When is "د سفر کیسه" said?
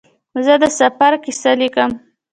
0.61-1.51